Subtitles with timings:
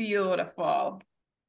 [0.00, 1.02] Beautiful.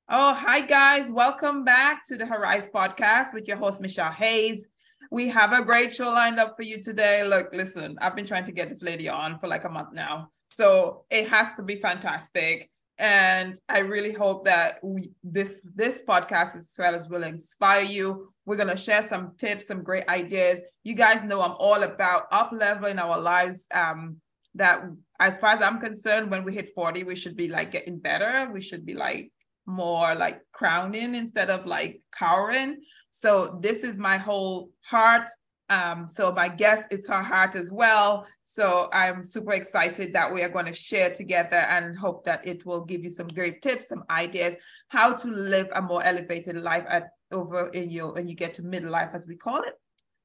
[0.09, 1.09] Oh, hi guys.
[1.09, 4.67] Welcome back to the Horizon podcast with your host, Michelle Hayes.
[5.09, 7.23] We have a great show lined up for you today.
[7.23, 10.31] Look, listen, I've been trying to get this lady on for like a month now.
[10.49, 12.69] So it has to be fantastic.
[12.97, 18.33] And I really hope that we, this this podcast as well as will inspire you.
[18.45, 20.61] We're gonna share some tips, some great ideas.
[20.83, 23.65] You guys know I'm all about up leveling our lives.
[23.73, 24.17] Um,
[24.55, 24.83] that
[25.19, 28.49] as far as I'm concerned, when we hit 40, we should be like getting better.
[28.51, 29.31] We should be like
[29.65, 32.81] more like crowning instead of like cowering.
[33.09, 35.29] So this is my whole heart
[35.71, 38.27] um, so my guest, it's her heart as well.
[38.43, 42.65] So I'm super excited that we are going to share together and hope that it
[42.65, 44.57] will give you some great tips, some ideas,
[44.89, 48.63] how to live a more elevated life at over in your when you get to
[48.63, 49.79] middle life as we call it.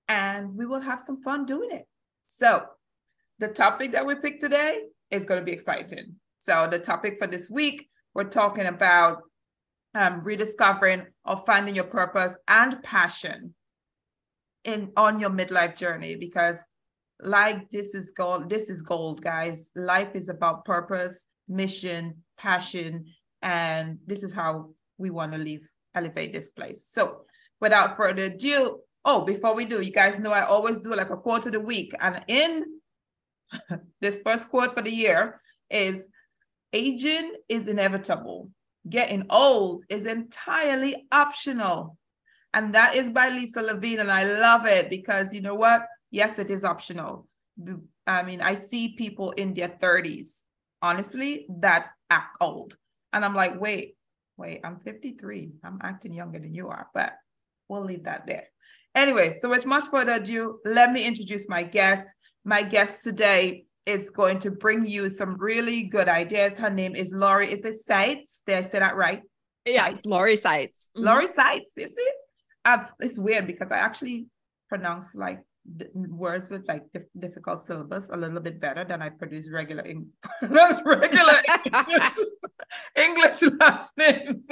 [0.08, 1.86] And we will have some fun doing it.
[2.26, 2.64] So
[3.38, 6.14] the topic that we picked today is going to be exciting.
[6.38, 9.22] So the topic for this week, we're talking about
[9.94, 13.54] um, rediscovering or finding your purpose and passion
[14.64, 16.58] in on your midlife journey because
[17.20, 19.70] like this is gold this is gold guys.
[19.74, 23.06] Life is about purpose mission passion
[23.42, 25.60] and this is how we want to live
[25.94, 26.88] elevate this place.
[26.90, 27.22] So
[27.60, 31.16] without further ado oh before we do you guys know i always do like a
[31.16, 31.92] quote of the week.
[32.00, 32.64] And in
[34.00, 36.08] this first quote for the year is
[36.72, 38.50] aging is inevitable
[38.88, 41.96] getting old is entirely optional
[42.56, 44.00] and that is by Lisa Levine.
[44.00, 45.82] And I love it because you know what?
[46.10, 47.28] Yes, it is optional.
[48.06, 50.42] I mean, I see people in their 30s,
[50.80, 52.74] honestly, that act old.
[53.12, 53.96] And I'm like, wait,
[54.38, 55.52] wait, I'm 53.
[55.64, 57.12] I'm acting younger than you are, but
[57.68, 58.44] we'll leave that there.
[58.94, 62.08] Anyway, so with much further ado, let me introduce my guest.
[62.46, 66.56] My guest today is going to bring you some really good ideas.
[66.56, 67.52] Her name is Lori.
[67.52, 68.42] Is it Saitz?
[68.46, 69.22] Did I say that right?
[69.64, 70.86] Yeah, Lori Saitz.
[70.96, 71.06] Mm-hmm.
[71.06, 72.08] Lori Saitz, you see?
[72.64, 74.26] uh, it's weird because I actually
[74.68, 75.40] pronounce like
[75.94, 80.12] words with like dif- difficult syllables a little bit better than I produce regular English,
[80.84, 82.12] regular English,
[82.94, 84.46] English last names.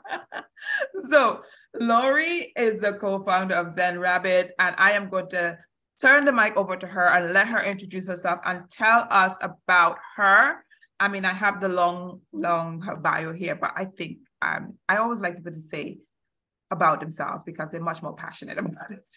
[1.08, 1.40] so
[1.80, 5.58] Lori is the co-founder of Zen Rabbit, and I am going to
[6.00, 9.98] turn the mic over to her and let her introduce herself and tell us about
[10.16, 10.64] her.
[11.00, 15.20] I mean, I have the long, long bio here, but I think um, I always
[15.20, 15.98] like people to say
[16.70, 19.08] about themselves because they're much more passionate about it.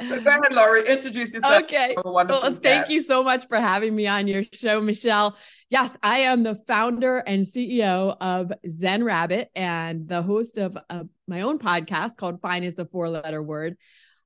[0.00, 1.64] So go ahead, Lori, introduce yourself.
[1.64, 1.94] Okay.
[2.04, 5.36] Well, thank you so much for having me on your show, Michelle.
[5.70, 11.04] Yes, I am the founder and CEO of Zen Rabbit and the host of uh,
[11.28, 13.76] my own podcast called Fine is a Four Letter Word.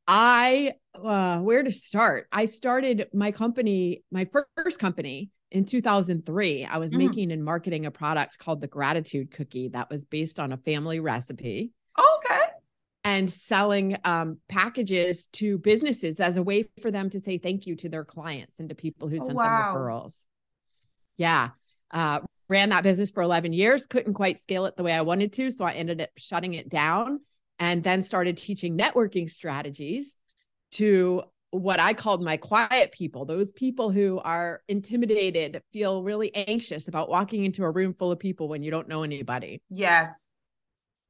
[0.09, 2.29] I, uh, where to start?
[2.31, 6.99] I started my company, my first company in 2003, I was mm.
[6.99, 11.01] making and marketing a product called the Gratitude Cookie that was based on a family
[11.01, 11.73] recipe.
[11.99, 12.41] okay.
[13.05, 17.77] And selling um, packages to businesses as a way for them to say thank you
[17.77, 19.73] to their clients and to people who oh, sent wow.
[19.73, 20.27] them referrals.
[21.17, 21.51] Yeah.
[21.93, 25.33] Uh, ran that business for 11 years, couldn't quite scale it the way I wanted
[25.35, 25.51] to.
[25.53, 27.21] So I ended up shutting it down
[27.59, 30.17] and then started teaching networking strategies
[30.73, 36.89] to what I called my quiet people, those people who are intimidated, feel really anxious
[36.89, 39.63] about walking into a room full of people when you don't know anybody.
[39.71, 40.33] Yes.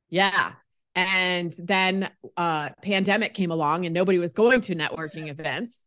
[0.09, 0.53] Yeah.
[0.95, 5.83] And then uh pandemic came along and nobody was going to networking events.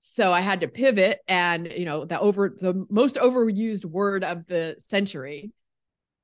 [0.00, 4.46] So I had to pivot and you know the over the most overused word of
[4.46, 5.52] the century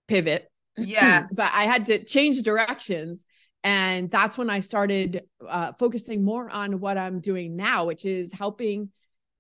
[0.09, 0.49] pivot.
[0.77, 1.33] Yes.
[1.37, 3.25] but I had to change directions
[3.65, 8.31] and that's when I started uh, focusing more on what I'm doing now, which is
[8.31, 8.91] helping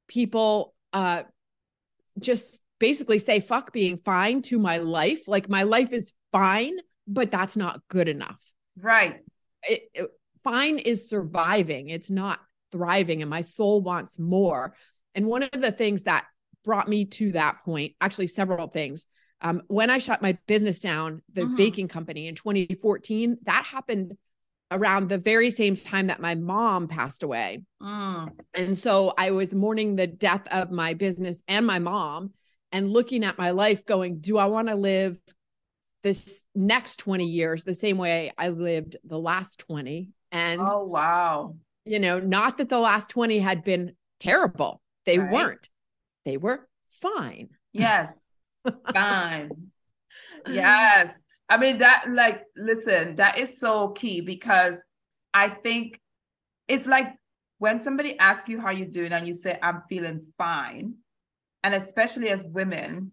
[0.09, 1.25] people uh,
[2.19, 5.29] just basically say, fuck being fine to my life.
[5.29, 8.43] Like my life is fine, but that's not good enough.
[8.81, 9.21] Right.
[9.63, 10.11] It, it,
[10.43, 12.41] fine is surviving, it's not
[12.73, 13.21] thriving.
[13.21, 14.75] And my soul wants more.
[15.15, 16.25] And one of the things that
[16.65, 19.07] brought me to that point, actually, several things,
[19.43, 21.57] um, when I shut my business down, the mm-hmm.
[21.57, 24.17] baking company in 2014, that happened
[24.75, 27.63] around the very same time that my mom passed away.
[27.81, 28.31] Mm.
[28.55, 32.33] And so I was mourning the death of my business and my mom
[32.73, 35.17] and looking at my life going, do I want to live
[36.03, 40.11] this next 20 years the same way I lived the last 20?
[40.33, 41.55] And oh, wow.
[41.85, 45.33] You know, not that the last 20 had been terrible, they right.
[45.33, 45.69] weren't,
[46.25, 47.51] they were fine.
[47.73, 48.21] Yes.
[48.95, 49.51] Fine.
[50.49, 51.11] yes.
[51.55, 54.85] I mean, that, like, listen, that is so key because
[55.33, 56.01] I think
[56.67, 57.15] it's like
[57.59, 60.95] when somebody asks you how you're doing and you say, I'm feeling fine.
[61.63, 63.13] And especially as women,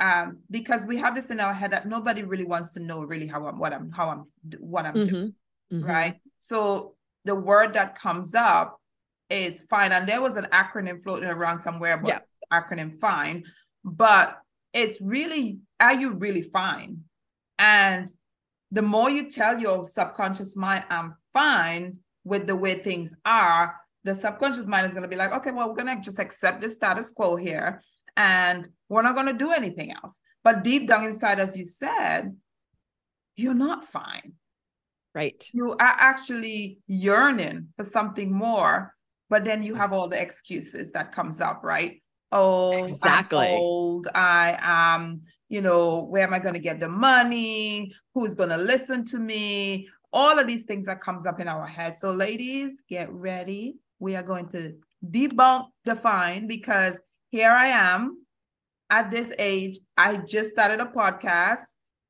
[0.00, 3.26] um, because we have this in our head that nobody really wants to know really
[3.26, 4.24] how I'm what I'm how I'm
[4.58, 5.06] what I'm Mhm.
[5.10, 5.34] doing,
[5.70, 5.86] Mhm.
[5.86, 6.20] right?
[6.38, 6.94] So
[7.26, 8.80] the word that comes up
[9.28, 12.20] is fine, and there was an acronym floating around somewhere about Yeah.
[12.50, 13.44] acronym fine,
[13.84, 14.40] but
[14.72, 17.04] it's really are you really fine?
[17.58, 18.10] And
[18.70, 23.74] the more you tell your subconscious mind, I'm fine with the way things are,
[24.04, 26.60] the subconscious mind is going to be like, okay, well, we're going to just accept
[26.60, 27.82] the status quo here
[28.16, 30.20] and we're not going to do anything else.
[30.44, 32.36] But deep down inside, as you said,
[33.36, 34.32] you're not fine.
[35.14, 35.44] Right.
[35.52, 38.94] You are actually yearning for something more,
[39.30, 42.02] but then you have all the excuses that comes up, right?
[42.30, 43.46] Oh, Exactly.
[43.46, 44.08] I'm old.
[44.14, 47.92] I am, you know, where am I going to get the money?
[48.14, 49.88] Who's going to listen to me?
[50.12, 51.96] All of these things that comes up in our head.
[51.96, 53.76] So, ladies, get ready.
[53.98, 54.74] We are going to
[55.04, 56.98] debunk define because
[57.30, 58.24] here I am
[58.90, 59.78] at this age.
[59.96, 61.60] I just started a podcast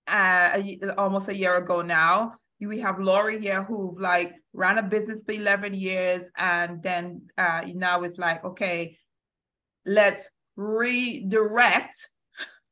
[0.07, 0.61] uh,
[0.97, 2.35] almost a year ago now.
[2.61, 7.63] We have Lori here who like ran a business for 11 years and then uh,
[7.75, 8.99] now it's like, okay,
[9.87, 12.11] let's redirect.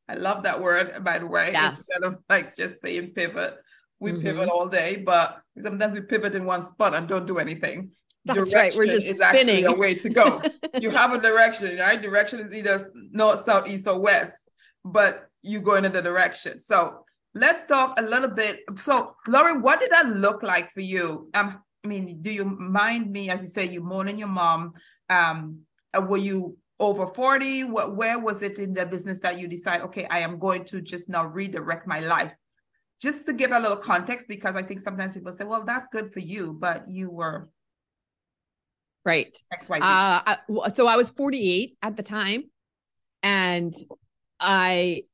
[0.08, 1.50] I love that word, by the way.
[1.52, 1.78] Yes.
[1.78, 3.56] Instead of like just saying pivot,
[3.98, 4.22] we Mhm.
[4.22, 7.90] pivot all day, but sometimes we pivot in one spot and don't do anything.
[8.24, 8.74] That's right.
[8.76, 9.66] We're just is actually spinning.
[9.66, 10.42] a way to go.
[10.80, 12.00] you have a direction, right?
[12.00, 12.80] Direction is either
[13.12, 14.36] north, south, east, or west,
[14.84, 16.58] but you go in the direction.
[16.58, 17.04] So
[17.34, 18.60] let's talk a little bit.
[18.80, 21.30] So, Lauren, what did that look like for you?
[21.34, 24.72] Um, I mean, do you mind me, as you say, you mourning your mom?
[25.08, 25.60] Um,
[25.96, 27.64] were you over 40?
[27.64, 30.80] What, where was it in the business that you decide, okay, I am going to
[30.80, 32.32] just now redirect my life?
[33.00, 36.12] Just to give a little context, because I think sometimes people say, well, that's good
[36.12, 37.50] for you, but you were
[39.04, 39.36] Right.
[39.52, 39.82] XYZ.
[39.82, 42.50] Uh, I, so I was 48 at the time,
[43.22, 43.72] and
[44.40, 45.04] I,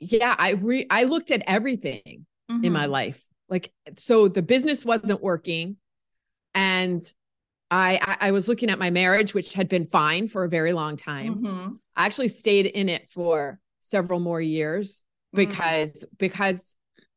[0.00, 2.90] yeah, I re I looked at everything in my Mhm.
[2.90, 3.24] life.
[3.48, 5.76] Like, so the business wasn't working,
[6.52, 7.00] and
[7.70, 10.96] I, I was looking at my marriage, which had been fine for a very long
[10.96, 11.34] time.
[11.42, 11.78] Mhm.
[11.96, 15.02] I actually stayed in it for several more years
[15.34, 15.36] Mm.
[15.46, 16.74] because because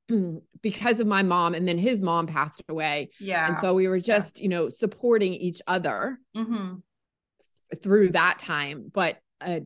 [0.61, 3.47] because of my mom, and then his mom passed away, Yeah.
[3.47, 6.81] and so we were just you know supporting each other Mhm.
[7.81, 8.91] through that time.
[8.93, 9.61] But a,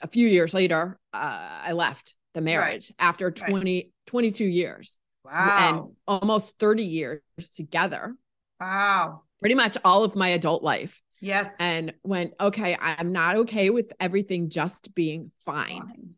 [0.00, 5.56] a few years later, uh, I left the marriage after 20, 22 years Wow.
[5.58, 7.20] and almost 30 years
[7.54, 8.16] together,
[8.58, 9.24] wow.
[9.42, 11.02] Pretty much all of my adult life.
[11.20, 11.54] Yes.
[11.60, 15.80] And went, okay, I'm not okay with everything just being fine.
[15.82, 16.14] Fine.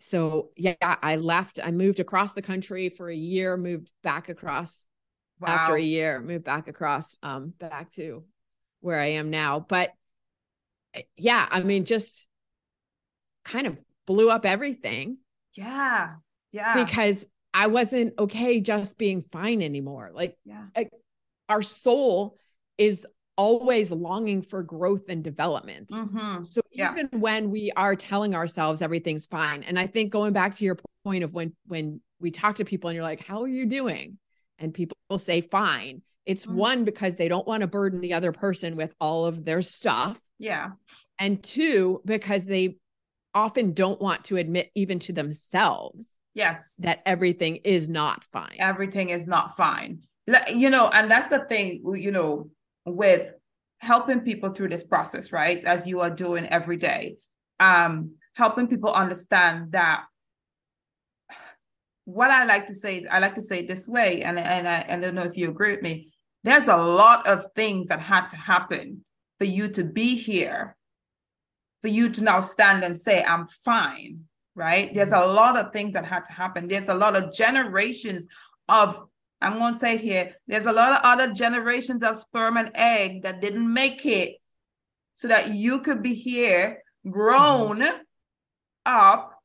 [0.00, 1.58] So, yeah, I left.
[1.62, 4.80] I moved across the country for a year, moved back across
[5.40, 5.48] Wow.
[5.48, 8.24] after a year, moved back across, um, back to
[8.80, 9.60] where I am now.
[9.60, 9.92] But
[11.16, 12.28] yeah, I mean, just
[13.44, 13.76] kind of
[14.06, 15.18] blew up everything
[15.54, 16.14] Yeah.
[16.52, 16.84] Yeah.
[16.84, 20.10] because I wasn't okay just being fine anymore.
[20.14, 20.66] Like yeah.
[21.48, 22.38] Our soul
[22.78, 23.06] is
[23.36, 25.88] always longing for growth and development.
[25.90, 26.46] Mhm.
[26.46, 26.92] So Yeah.
[26.92, 30.78] even when we are telling ourselves everything's fine, and I think going back to your
[31.04, 34.18] point of when when we talk to people and you're like, "How are you doing?"
[34.58, 36.54] and people will say fine, it's Mhm.
[36.54, 40.20] one because they don't want to burden the other person with all of their stuff,
[40.38, 40.70] Yeah.
[41.18, 42.78] and two because they
[43.34, 46.76] often don't want to admit even to themselves Yes.
[46.76, 48.56] that everything is not fine.
[48.60, 50.06] Everything is not fine.
[50.26, 52.50] You know, and that's the thing, you know,
[52.86, 53.32] with
[53.80, 55.62] helping people through this process, right?
[55.64, 57.16] As you are doing every day,
[57.60, 60.04] um, helping people understand that
[62.06, 64.68] what I like to say is I like to say it this way, and and
[64.68, 66.12] I, I don't know if you agree with me.
[66.42, 69.04] There's a lot of things that had to happen
[69.38, 70.76] for you to be here,
[71.80, 74.20] for you to now stand and say, I'm fine,
[74.54, 74.92] right?
[74.92, 76.68] There's a lot of things that had to happen.
[76.68, 78.26] There's a lot of generations
[78.68, 79.00] of,
[79.44, 82.70] I'm going to say it here, there's a lot of other generations of sperm and
[82.74, 84.36] egg that didn't make it
[85.12, 87.96] so that you could be here, grown mm-hmm.
[88.86, 89.38] up,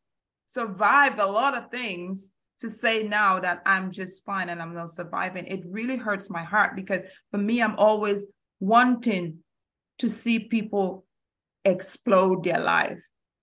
[0.45, 4.89] survived a lot of things to say now that I'm just fine and I'm not
[4.89, 5.45] surviving.
[5.45, 8.25] It really hurts my heart because for me, I'm always
[8.59, 9.39] wanting
[9.99, 11.05] to see people
[11.65, 12.99] explode their life.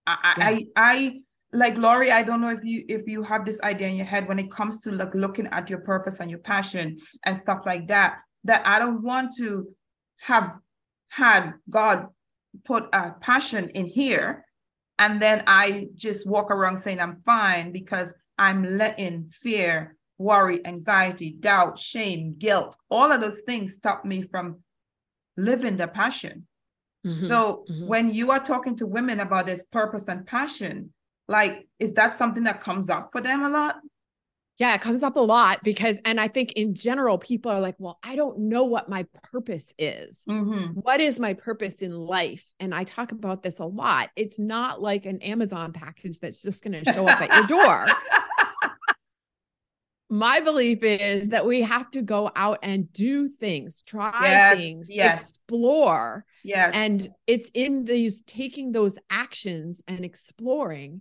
[0.07, 1.21] I, I, I, I
[1.57, 4.29] like Lori, I don't know if you if you have this idea in your head
[4.29, 7.89] when it comes to like looking at your purpose and your passion and stuff like
[7.89, 9.69] that, that I don't want to
[10.19, 10.53] have
[11.09, 12.09] had God
[12.65, 14.45] put a passion in here
[14.99, 21.37] and then I just walk around saying I'm fine because I'm letting fear, worry, anxiety,
[21.39, 24.59] doubt, shame, guilt, all of those things stop me from
[25.37, 26.47] living the passion.
[27.05, 27.29] Mhm.
[27.29, 27.87] So mhm.
[27.87, 30.93] when you are talking to women about this purpose and passion,
[31.29, 33.77] Like, is that something that comes up for them a lot?
[34.59, 37.75] Yeah, it comes up a lot because, and I think in general, people are like,
[37.79, 40.23] well, I don't know what my purpose is.
[40.27, 40.81] Mm-hmm.
[40.81, 42.43] What is my purpose in life?
[42.59, 44.09] And I talk about this a lot.
[44.17, 47.87] It's not like an Amazon package that's just going to show up at your door.
[50.09, 54.89] My belief is that we have to go out and do things, try Yes, things,
[54.89, 55.21] yes.
[55.31, 56.25] explore.
[56.45, 56.73] yes.
[56.75, 61.01] And it's in these taking those actions and exploring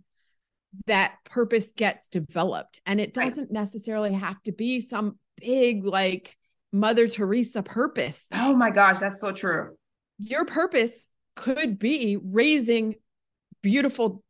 [0.87, 2.79] that purpose gets developed.
[2.85, 6.37] And it doesn't necessarily have to be some big, like
[6.71, 8.27] Mother Teresa purpose.
[8.33, 9.75] oh my gosh, that's so true.
[10.17, 12.95] Your purpose could be raising
[13.61, 14.23] beautiful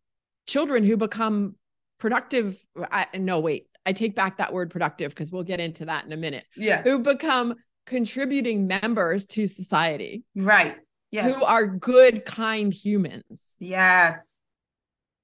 [0.47, 1.55] children who become
[1.99, 2.59] productive.
[2.91, 6.11] I, no, wait, I take back that word productive because we'll get into that in
[6.11, 6.45] a minute.
[6.55, 6.81] Yeah.
[6.83, 10.77] Who become contributing members to society, Right.
[11.11, 11.33] Yes.
[11.35, 13.55] who are good, kind humans.
[13.59, 14.34] Yes.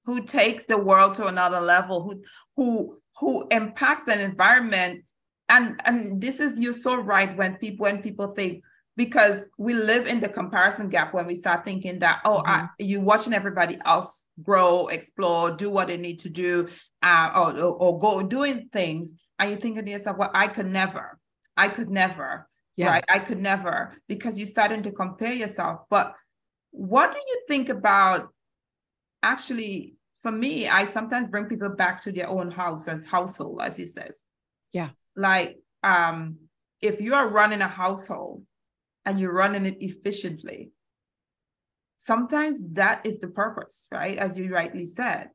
[0.04, 2.22] Who takes the world to another level, who
[2.56, 5.04] who who impacts an environment.
[5.48, 8.62] And and this is you're so right when people when people think
[8.96, 13.00] because we live in the comparison gap when we start thinking that oh I, you
[13.00, 16.68] watching everybody else grow explore do what they need to do
[17.02, 20.66] uh, or, or or go doing things and you're thinking to yourself well i could
[20.66, 21.18] never
[21.56, 22.90] i could never Yeah.
[22.90, 26.14] right i could never because you're starting to compare yourself but
[26.70, 28.28] what do you think about
[29.22, 33.76] actually for me i sometimes bring people back to their own house as household as
[33.76, 34.24] he says.
[34.72, 34.90] Yeah.
[35.16, 36.36] like um
[36.80, 38.44] if you are running a household
[39.04, 40.70] and you're running it efficiently
[41.98, 44.18] sometimes that is the purpose right?
[44.18, 45.30] As you rightly said.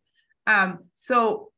[0.46, 1.51] Um so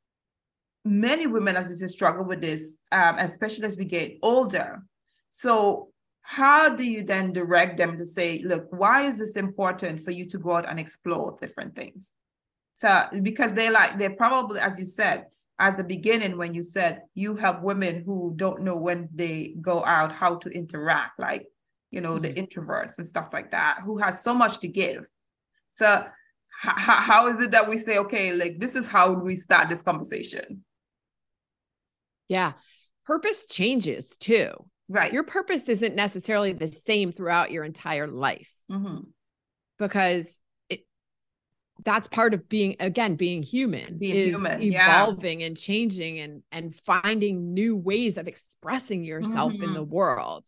[0.86, 4.84] many women as you say struggle with this um especially as we get older.
[5.30, 5.90] So
[6.22, 10.28] how do you then direct them to say look why is this important for you
[10.28, 12.14] to go out and explore different things
[12.80, 12.90] so
[13.30, 15.26] because they like they're probably as you said
[15.60, 19.84] at the beginning when you said you help women who don't know when they go
[19.96, 21.44] out how to interact like
[21.92, 25.04] you know the introverts and stuff like that who has so much to give
[25.72, 25.88] so
[26.66, 29.82] h- how is it that we say okay like this is how we start this
[29.82, 30.64] conversation
[32.30, 32.54] Yeah.
[33.06, 34.52] Purpose changes too.
[34.88, 39.08] right Your purpose isn't necessarily the same throughout your entire life Mhm.
[39.80, 40.40] because
[41.86, 45.04] that's part of being again being human Being is human, yeah.
[45.04, 49.74] evolving and changing and and finding new ways of expressing yourself in Mhm.
[49.76, 50.46] the world.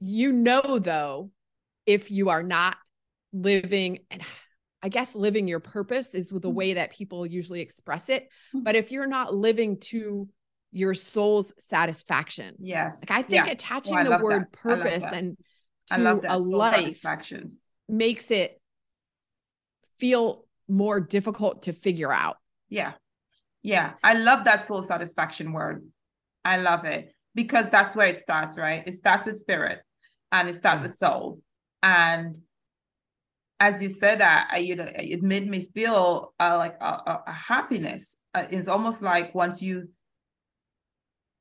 [0.00, 1.30] You know though
[1.86, 2.76] if you are not
[3.32, 4.22] living and
[4.82, 6.52] I guess living your purpose is the Mhm.
[6.54, 8.28] way that people usually express it.
[8.54, 8.62] Mhm.
[8.64, 10.28] But if you're not living to
[10.70, 13.52] your soul's satisfaction, yes like I think Yeah.
[13.52, 14.52] attaching Oh, I the word that.
[14.52, 15.36] Purpose and
[15.88, 17.56] to a life satisfaction
[17.88, 18.60] makes it
[19.98, 22.36] feel more difficult to figure out.
[22.68, 22.92] Yeah.
[23.62, 23.94] Yeah.
[24.02, 25.84] I love that soul satisfaction word.
[26.44, 28.82] I love it because that's where it starts, right?
[28.86, 29.80] It starts with spirit
[30.32, 30.82] and it starts Yeah.
[30.82, 31.40] with soul.
[31.82, 32.36] And
[33.60, 37.22] as you said that, I, you know, it made me feel uh, like a, a,
[37.26, 38.16] a happiness.
[38.34, 39.88] Uh, it's almost like once you,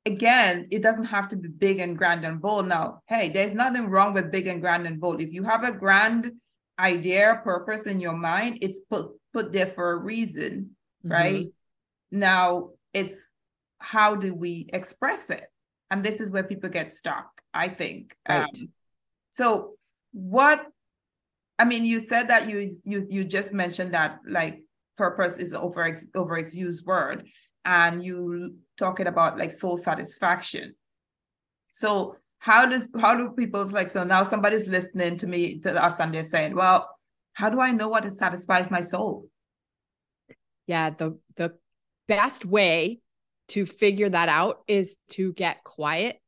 [0.06, 2.68] again, it doesn't have to be big and grand and bold.
[2.68, 5.22] Now, hey, there's nothing wrong with big and grand and bold.
[5.22, 6.32] If you have a grand
[6.79, 10.75] idea, purpose in your mind, it's put put there for a reason
[11.10, 11.48] right?
[12.12, 13.29] Now it's
[13.79, 15.46] how do we express it?
[15.89, 18.15] And this is where people get stuck, I think.
[18.27, 18.43] Right.
[18.43, 18.50] Um,
[19.31, 19.75] so
[20.12, 20.65] what
[21.60, 24.62] I mean, you said that you you you just mentioned that like
[24.98, 27.27] purpose is over over used word,
[27.65, 30.75] and you talking about like soul satisfaction.
[31.72, 32.17] So
[32.48, 36.13] how does how do people like so now somebody's listening to me to us and
[36.13, 36.89] they're saying, well,
[37.34, 39.30] how do I know what satisfies my soul?
[40.66, 41.50] Yeah, the the
[42.08, 43.00] best way
[43.50, 46.22] to figure that out is to get quiet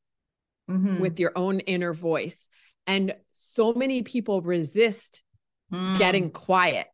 [0.69, 0.99] Mhm.
[0.99, 2.45] with your own inner voice.
[2.85, 5.23] And so many people resist
[5.71, 5.97] Mm.
[5.97, 6.88] getting quiet.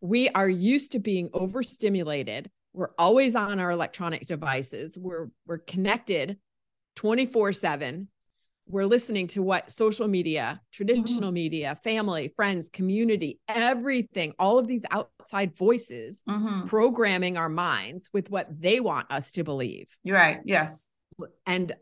[0.00, 2.50] We are used to being overstimulated.
[2.72, 4.98] We're always on our electronic devices.
[4.98, 6.38] We're we're connected
[6.96, 8.08] 24/7.
[8.70, 14.84] We're listening to what social media, traditional media, family, friends, community, everything, all of these
[14.92, 16.68] outside voices Mhm.
[16.68, 19.88] programming our minds with what they want us to believe.
[20.04, 20.40] You're right.
[20.44, 20.88] Yes.
[21.46, 21.74] And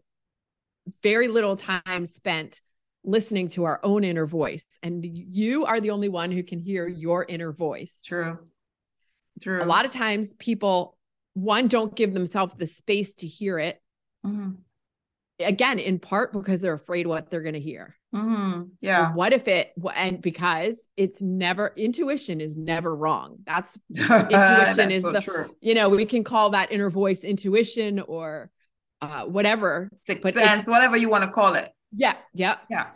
[1.02, 2.62] very little time spent
[3.04, 4.78] listening to our own inner voice.
[4.82, 8.00] And you are the only one who can hear your inner voice.
[8.02, 8.38] True.
[9.42, 9.62] True.
[9.62, 10.96] A lot of times people,
[11.34, 13.82] one, don't give themselves the space to hear it.
[14.24, 14.56] Mhm.
[15.40, 17.94] Again, in part because they're afraid what they're going to hear.
[18.14, 18.62] Mm-hmm.
[18.80, 19.12] Yeah.
[19.12, 23.38] What if it and because it's never intuition is never wrong.
[23.44, 25.54] That's intuition That's is so the true.
[25.60, 28.50] you know we can call that inner voice intuition or
[29.02, 29.90] uh whatever.
[30.04, 31.70] Sixth sense, whatever you want to call it.
[31.94, 32.56] Yeah, yeah.
[32.70, 32.86] Yeah.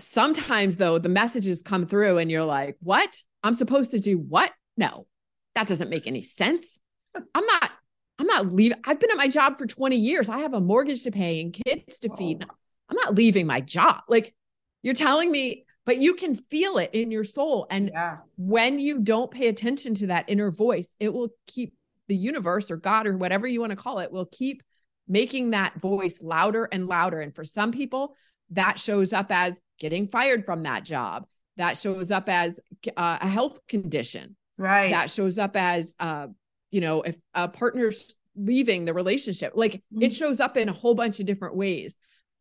[0.00, 3.22] Sometimes though the messages come through and you're like, "What?
[3.44, 4.52] I'm supposed to do what?
[4.76, 5.06] No.
[5.54, 6.80] That doesn't make any sense.
[7.14, 7.70] I'm not
[8.18, 8.78] I'm not leaving.
[8.84, 10.28] I've been at my job for 20 years.
[10.28, 12.44] I have a mortgage to pay and kids to feed.
[12.88, 14.02] I'm not leaving my job.
[14.08, 14.34] Like
[14.82, 17.66] you're telling me, but you can feel it in your soul.
[17.70, 18.18] And Yeah.
[18.36, 21.74] when you don't pay attention to that inner voice, it will keep
[22.08, 24.62] the universe or God or whatever you want to call it will keep
[25.08, 27.20] making that voice louder and louder.
[27.20, 28.14] And for some people,
[28.50, 31.26] that shows up as getting fired from that job.
[31.56, 32.60] That shows up as
[32.96, 34.36] uh, a health condition.
[34.56, 34.90] Right.
[34.90, 36.28] That shows up as, uh,
[36.74, 40.02] you know, if a partner's leaving the relationship, like Mhm.
[40.02, 41.94] it shows up in a whole bunch of different ways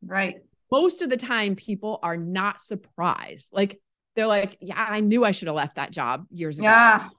[0.05, 0.35] right.
[0.71, 3.79] most of the time people are not surprised like
[4.15, 7.09] they're like yeah i knew i should have left that job years ago Yeah.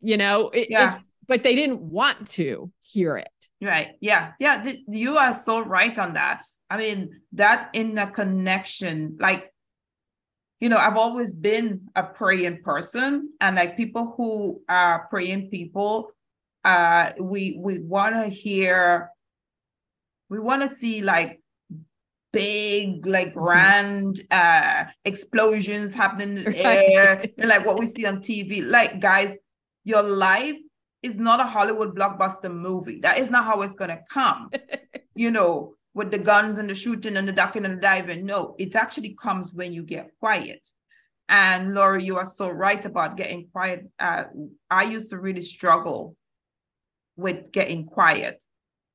[0.00, 0.90] you know it, Yeah.
[0.90, 3.28] it's but they didn't want to hear it
[3.62, 3.88] Right.
[4.00, 4.32] Yeah.
[4.40, 4.64] Yeah.
[4.88, 6.42] You are so right on that.
[6.70, 9.49] I mean, that in the connection, like,
[10.60, 16.12] you know, I've always been a praying person, and like people who are praying people,
[16.64, 19.10] uh, we we want to hear,
[20.28, 21.40] we want to see like
[22.32, 28.18] big, like grand uh explosions happening in the air, and like what we see on
[28.18, 28.64] TV.
[28.64, 29.38] Like, guys,
[29.84, 30.56] your life
[31.02, 33.00] is not a Hollywood blockbuster movie.
[33.00, 34.50] That is not how it's gonna come.
[35.14, 38.24] you know, with the guns and the shooting and the ducking and the diving.
[38.24, 40.66] No, it actually comes when you get quiet.
[41.28, 43.88] And Laura, you are so right about getting quiet.
[43.98, 44.24] Uh,
[44.70, 46.16] I used to really struggle
[47.16, 48.42] with getting quiet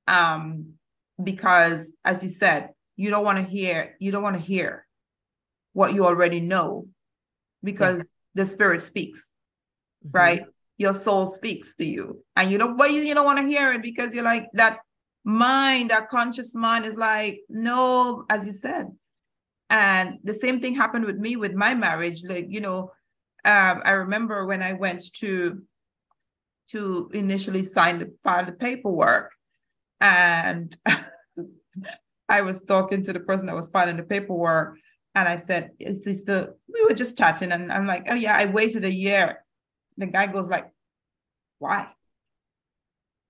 [0.07, 0.73] um,
[1.21, 3.95] because, as you said, you don't want to hear.
[3.99, 4.85] You don't want to hear
[5.73, 6.87] what you already know,
[7.63, 9.31] because the spirit speaks
[10.05, 10.17] Mm-hmm.
[10.17, 10.43] right?
[10.77, 13.73] Your soul speaks to you, and you don't, but you, you don't want to hear
[13.73, 14.79] it because you're like that
[15.25, 18.87] mind, our conscious mind is like, no, as you said.
[19.69, 22.23] And the same thing happened with me with my marriage.
[22.23, 22.91] Like, you know,
[23.43, 25.61] um, I remember when I went to
[26.69, 29.31] to initially sign the file the paperwork,
[29.99, 30.75] and
[32.29, 34.77] I was talking to the person that was filing the paperwork,
[35.13, 38.35] and I said, "Is this the?" We were just chatting, and I'm like, "Oh yeah,
[38.35, 39.43] I waited a year."
[39.97, 40.67] The guy goes like,
[41.59, 41.87] "Why?"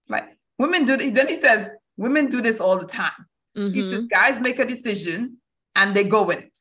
[0.02, 0.98] It's like women do.
[0.98, 3.28] Then he says, "Women do this all the time."
[3.58, 3.90] Mhm.
[3.90, 5.38] says, "Guys make a decision
[5.76, 6.60] and they go with it."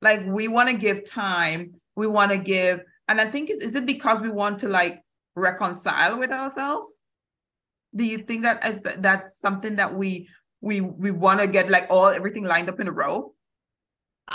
[0.00, 1.80] Like we want to give time.
[1.96, 5.02] We want to give, and I think is is it because we want to like
[5.34, 7.00] reconcile with ourselves?
[7.94, 10.28] Do you think that is that's something that we
[10.60, 13.34] we we want to get like all everything lined up in a row?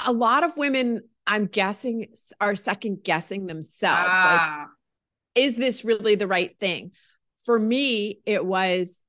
[0.07, 2.07] a lot of women i'm guessing
[2.41, 4.65] are second guessing themselves like Ah,
[5.35, 6.93] is this really the right thing?
[7.45, 9.02] For me, it was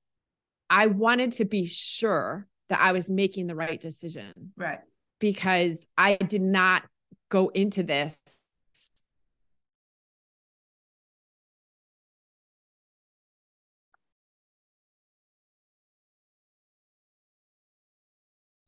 [0.75, 4.81] I wanted to be sure that I was making the right decision right.
[5.21, 6.83] because I did not
[7.29, 8.19] go into this.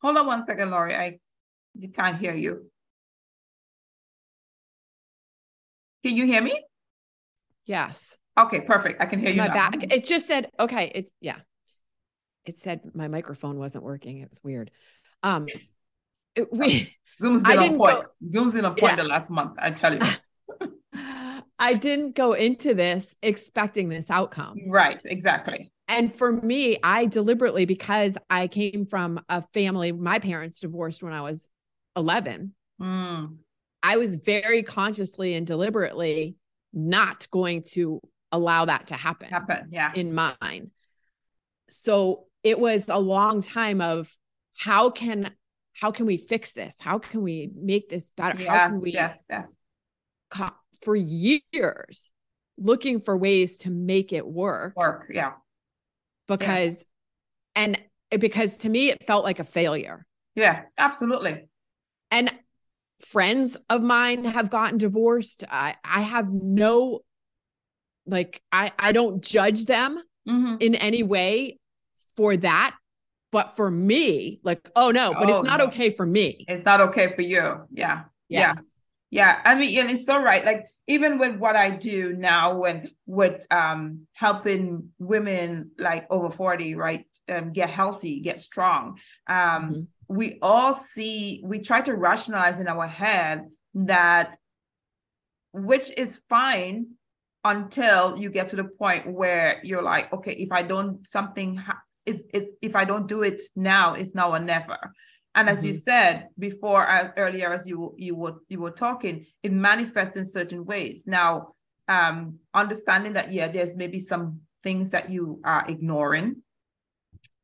[0.01, 0.95] Hold on one second, Lori.
[0.95, 1.19] I
[1.93, 2.71] can't hear you.
[6.05, 6.57] Can you hear me?
[7.65, 8.17] Yes.
[8.39, 9.03] Okay, perfect.
[9.03, 9.55] I can hear you My now.
[9.55, 9.93] back.
[9.93, 11.39] It just said, okay, it yeah.
[12.47, 14.19] It said my microphone wasn't working.
[14.21, 14.71] It was weird.
[15.23, 15.47] Um
[16.35, 18.01] it- we Zoom's been on point.
[18.03, 18.97] go- Zoom's been on point Yeah.
[18.97, 19.55] the last month.
[19.59, 20.01] I tell you.
[21.59, 24.57] I didn't go into this expecting this outcome.
[24.69, 25.01] right.
[25.07, 25.73] Exactly.
[25.89, 31.13] And for me, I deliberately, because I came from a family, my parents divorced when
[31.15, 31.49] I was
[31.97, 32.53] 11.
[32.83, 33.37] Mm,
[33.83, 36.37] I was very consciously and deliberately
[36.75, 39.69] not going to allow that to happen happen.
[39.71, 39.93] Yeah.
[39.95, 40.73] in mine.
[41.71, 44.09] So it was a long time of
[44.57, 45.31] how can
[45.73, 46.75] how can we fix this?
[46.81, 48.39] How can we make this better?
[48.39, 48.71] how Yes.
[48.71, 49.25] can we Yes.
[49.29, 49.59] Yes.
[50.31, 52.13] co- for years
[52.57, 55.11] looking for ways to make it work Work.
[55.13, 55.33] Yeah.
[56.29, 56.85] because
[57.55, 57.79] and
[58.11, 60.07] because to me it felt like a failure
[60.37, 60.63] Yeah.
[60.79, 61.49] Absolutely.
[62.11, 62.33] and
[63.01, 67.01] friends of mine have gotten divorced i i have no
[68.07, 70.63] like i i don't judge them Mhm.
[70.63, 71.59] in any way
[72.17, 72.75] for that
[73.33, 75.67] but for me like oh no but Oh, it's not no.
[75.67, 77.67] okay for me It's not okay for you.
[77.73, 78.05] Yeah.
[78.29, 78.55] Yeah.
[78.55, 78.79] Yes.
[79.11, 79.41] Yeah.
[79.45, 80.45] I mean, and it's so right.
[80.45, 86.75] Like even with what I do now when with um helping women like over 40,
[86.75, 87.05] right?
[87.29, 88.99] Um, get healthy, get strong.
[89.27, 89.87] Um, Mhm.
[90.09, 94.37] we all see, we try to rationalize in our head that,
[95.53, 96.87] which is fine
[97.45, 101.83] until you get to the point where you're like, okay, if I don't, something, ha-
[102.07, 104.79] if, if, if I don't do it now, it's now or never.
[105.35, 105.67] And as mm-hmm.
[105.67, 110.25] you said before, uh, earlier, as you you were you were talking, it manifests in
[110.25, 111.05] certain ways.
[111.07, 111.53] Now,
[111.89, 116.37] um, understanding that yeah, there's maybe some things that you are ignoring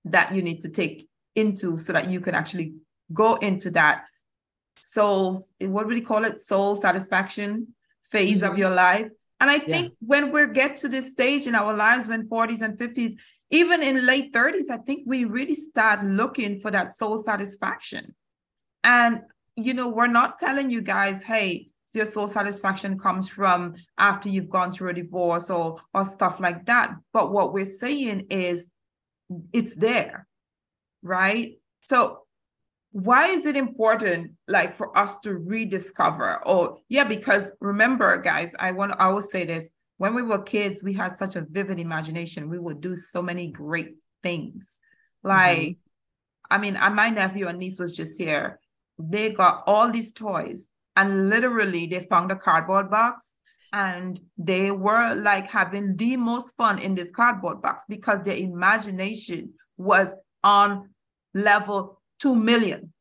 [0.07, 2.75] that you need to take into so that you can actually
[3.13, 4.05] go into that
[4.77, 6.39] soul, what would you call it?
[6.39, 7.69] Soul satisfaction
[8.11, 8.53] phase mm-hmm.
[8.53, 9.09] of your life.
[9.41, 10.07] And I think yeah.
[10.07, 13.15] when we get to this stage in our lives, when 40s and 50s,
[13.53, 18.15] even in late 30s, I think we really start looking for that soul satisfaction.
[18.83, 19.21] And,
[19.55, 24.49] you know, we're not telling you guys, hey, your soul satisfaction comes from after you've
[24.49, 26.95] gone through a divorce or or stuff like that.
[27.13, 28.71] But what we're saying is
[29.53, 30.27] it's there
[31.03, 31.59] right?
[31.81, 32.21] So
[32.93, 38.71] why is it important like for us to rediscover or yeah because remember guys i
[38.71, 39.71] want i will say this
[40.03, 42.51] when we were kids we had such a vivid imagination.
[42.51, 44.81] We would do so many great things.
[45.23, 46.55] Like mm-hmm.
[46.55, 48.59] i mean my nephew and niece was just here.
[48.99, 53.37] They got all these toys and literally they found a cardboard box
[53.73, 59.55] and they were like having the most fun in this cardboard box because their imagination
[59.77, 60.91] was on
[61.33, 62.93] level 2 million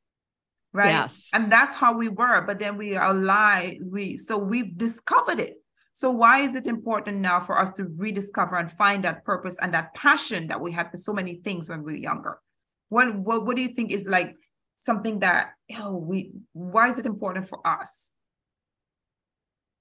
[0.71, 0.89] right?
[0.89, 1.29] Yes.
[1.33, 5.55] and that's how we were but then we are alive we so we've discovered it
[5.93, 9.73] so why is it important now for us to rediscover and find that purpose and
[9.73, 12.39] that passion that we had for so many things when we were younger?
[12.89, 14.35] What what, what do you think is like
[14.79, 18.13] something that oh we why is it important for us?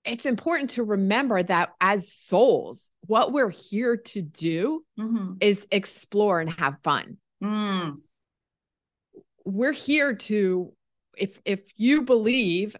[0.04, 5.34] It's important to remember that as souls what we're here to do mm-hmm.
[5.40, 7.18] is explore and have fun.
[7.42, 7.98] Mm.
[9.44, 10.72] We're here to
[11.16, 12.76] if if you believe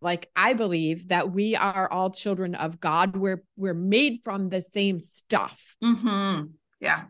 [0.00, 4.62] like i believe that we are all children of god we're we're made from the
[4.62, 6.44] same stuff mm-hmm.
[6.80, 7.04] yeah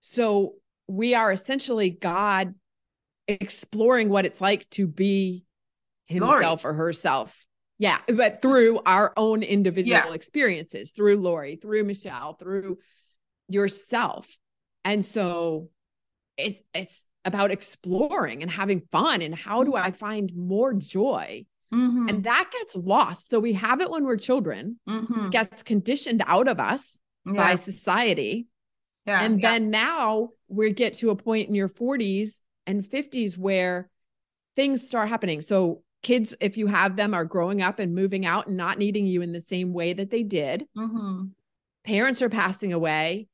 [0.00, 0.54] so
[0.88, 2.54] we are essentially god
[3.28, 5.44] exploring what it's like to be
[6.06, 6.74] himself Lori.
[6.74, 7.46] or herself
[7.78, 10.12] yeah but through our own individual yeah.
[10.12, 12.78] experiences through lori through michelle through
[13.48, 14.36] yourself
[14.84, 15.68] and so
[16.36, 21.46] it's it's about exploring and having fun and how do I find more joy?
[21.72, 22.08] Mm-hmm.
[22.08, 23.30] And that gets lost.
[23.30, 25.30] So we have it when we're children, mm-hmm.
[25.30, 27.32] gets conditioned out of us yeah.
[27.32, 28.46] by society.
[29.06, 29.52] Yeah, and yeah.
[29.52, 33.90] then now we get to a point in your 40s and 50s where
[34.54, 35.40] things start happening.
[35.40, 39.06] So kids, if you have them, are growing up and moving out and not needing
[39.06, 40.66] you in the same way that they did.
[40.76, 41.26] Mm-hmm.
[41.84, 43.28] Parents are passing away.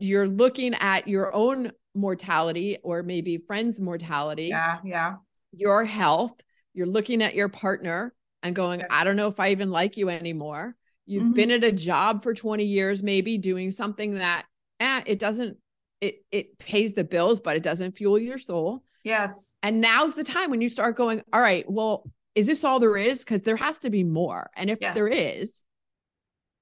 [0.00, 4.46] You're looking at your own mortality or maybe friends' mortality.
[4.46, 5.16] Yeah, yeah.
[5.52, 6.32] Your health.
[6.78, 10.08] You're looking at your partner and going, I don't know if I even like you
[10.08, 10.74] anymore.
[11.06, 11.32] You've mm-hmm.
[11.32, 14.46] been at a job for 20 years, maybe doing something that
[14.80, 15.58] eh, it doesn't,
[16.00, 18.84] it it pays the bills, but it doesn't fuel your soul.
[19.02, 19.56] Yes.
[19.62, 22.96] And now's the time when you start going, all right, well, is this all there
[22.96, 23.24] is?
[23.24, 24.50] Because there has to be more.
[24.54, 24.94] And if yeah.
[24.94, 25.64] there is,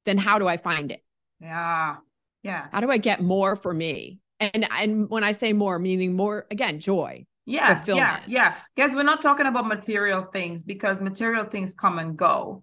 [0.07, 1.03] then how do I find it?
[1.41, 1.97] Yeah.
[2.43, 2.69] Yeah.
[2.73, 4.21] How do I get more for me?
[4.41, 8.57] and and when i say more meaning more again joy yeah yeah yeah.
[8.77, 12.63] Guys we're not talking about material things because material things come and go.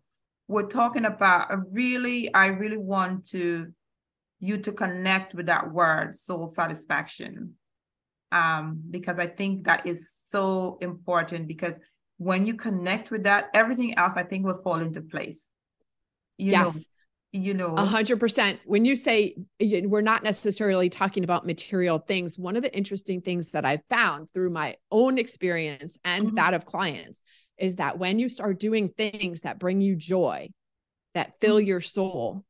[0.49, 3.71] We're talking about a really i really want to
[4.39, 7.53] you to connect with that word soul satisfaction.
[8.31, 11.79] Um because i think that is so important because
[12.17, 15.49] when you connect with that everything else i think will fall into place.
[16.37, 16.75] You yes.
[16.75, 16.81] know
[17.33, 18.59] you know a hundred percent.
[18.65, 23.49] When you say we're not necessarily talking about material things one of the interesting things
[23.49, 26.35] that i've found through my own experience and mm-hmm.
[26.35, 27.19] that of clients
[27.57, 30.47] is that when you start doing things that bring you joy
[31.15, 31.67] that fill mm-hmm.
[31.67, 32.43] your soul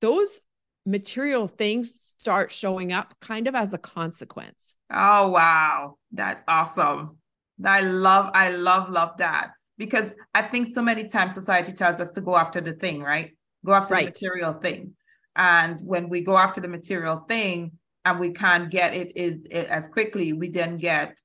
[0.00, 0.40] those
[0.86, 4.76] material things start showing up kind of as a consequence.
[4.92, 5.96] Oh wow.
[6.12, 7.18] That's awesome.
[7.64, 9.52] I love i love love that.
[9.78, 13.30] Because i think so many times society tells us to go after the thing right
[13.64, 14.04] go after right.
[14.04, 14.94] the material thing.
[15.36, 17.72] And when we go after the material thing
[18.04, 21.18] and we can't get it, it, it as quickly, we then get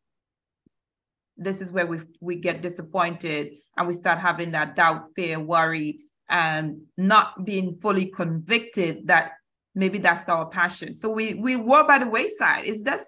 [1.37, 5.99] this is where we we get disappointed and we start having that doubt, fear, worry,
[6.29, 9.33] and not being fully convicted that
[9.73, 10.93] maybe that's our passion.
[10.93, 12.65] So we we walk by the wayside.
[12.65, 13.07] Is that's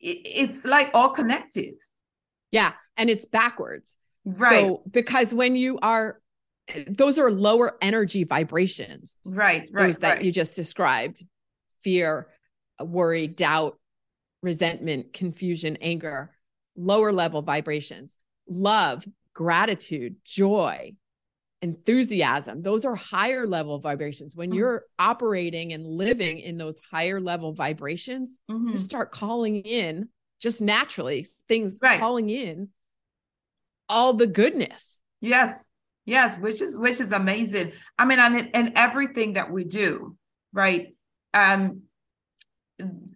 [0.00, 1.74] it, it's like all connected.
[2.50, 3.96] Yeah, and it's backwards.
[4.24, 4.66] Right.
[4.66, 6.20] So because when you are
[6.88, 9.16] those are lower energy vibrations.
[9.24, 9.86] Right, right.
[9.86, 10.24] Those that right.
[10.24, 11.24] you just described
[11.82, 12.28] fear,
[12.80, 13.78] worry, doubt.
[14.42, 16.30] resentment, confusion, anger,
[16.76, 18.16] lower level vibrations,
[18.48, 20.92] love, gratitude, joy,
[21.62, 22.62] enthusiasm.
[22.62, 24.34] Those are higher level vibrations.
[24.34, 24.58] When mm-hmm.
[24.58, 28.70] you're operating and living in those higher level vibrations, mm-hmm.
[28.70, 30.08] you start calling in
[30.40, 32.00] just naturally things right.
[32.00, 32.70] calling in
[33.88, 35.00] all the goodness.
[35.20, 35.69] Yes.
[36.10, 37.70] Yes, which is which is amazing.
[37.96, 40.16] I mean, and and everything that we do,
[40.52, 40.88] right?
[41.34, 41.82] Um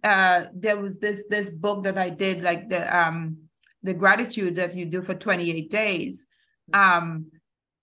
[0.01, 3.37] uh there was this this book that I did like the um
[3.83, 6.27] the gratitude that you do for 28 days.
[6.71, 7.25] Um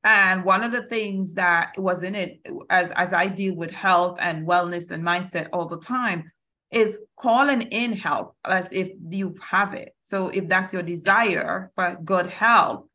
[0.03, 4.17] and one of the things that was in it as as I deal with health
[4.19, 6.33] and wellness and mindset all the time
[6.71, 9.95] is calling in help as if you have it.
[10.01, 12.87] So if that's your desire for good health,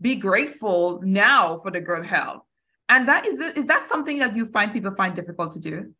[0.00, 2.42] be grateful now for the good health.
[2.88, 5.94] And that is is that something that you find people find difficult to do?